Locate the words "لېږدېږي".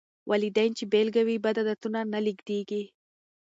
2.25-2.83